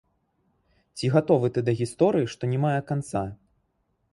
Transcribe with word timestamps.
Ці 0.99 1.11
гатовы 1.17 1.51
ты 1.57 1.65
да 1.67 1.75
гісторыі, 1.81 2.31
што 2.35 2.43
не 2.55 2.59
мае 2.65 2.75
канца? 2.89 3.23